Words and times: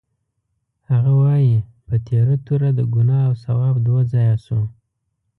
هغه 0.89 1.11
وایي: 1.21 1.55
په 1.87 1.95
تېره 2.07 2.35
توره 2.45 2.69
د 2.75 2.81
ګناه 2.93 3.23
او 3.29 3.33
ثواب 3.43 3.75
دوه 3.85 4.01
ځایه 4.13 4.37
شو. 4.45 4.61